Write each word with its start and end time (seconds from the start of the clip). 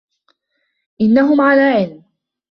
إِنَّهُمْ 1.01 1.41
على 1.41 1.61
علم. 1.63 2.03